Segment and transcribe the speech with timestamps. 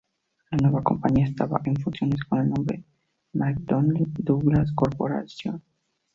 [0.49, 2.83] La nueva compañía estaba en funciones con el nombre:
[3.33, 5.61] McDonnell Douglas Corporation.